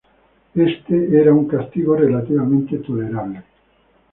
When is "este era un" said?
0.55-1.47